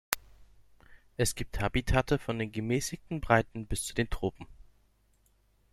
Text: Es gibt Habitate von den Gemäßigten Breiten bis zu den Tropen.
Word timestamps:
Es 1.15 1.35
gibt 1.35 1.61
Habitate 1.61 2.17
von 2.17 2.39
den 2.39 2.51
Gemäßigten 2.51 3.21
Breiten 3.21 3.67
bis 3.67 3.85
zu 3.85 3.93
den 3.93 4.09
Tropen. 4.09 4.47